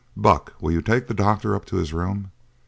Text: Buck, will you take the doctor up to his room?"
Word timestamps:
Buck, 0.17 0.53
will 0.59 0.71
you 0.71 0.81
take 0.81 1.05
the 1.05 1.13
doctor 1.13 1.53
up 1.55 1.63
to 1.65 1.75
his 1.75 1.93
room?" 1.93 2.31